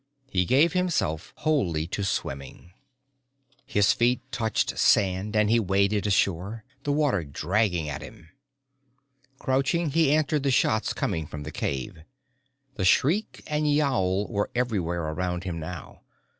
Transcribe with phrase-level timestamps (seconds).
[0.31, 2.71] He gave himself wholly to swimming.
[3.67, 8.29] His feet touched sand and he waded ashore, the water dragging at him.
[9.37, 11.99] Crouching, he answered the shots coming from the cave.
[12.77, 16.01] The shriek and yowl were everywhere around him now.